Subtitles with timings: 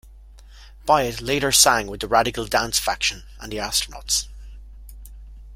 [0.87, 4.29] Byatt later sang with Radical Dance Faction and The Astronauts.